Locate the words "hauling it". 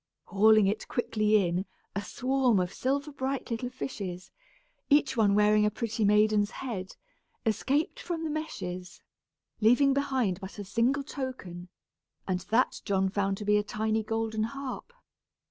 0.25-0.87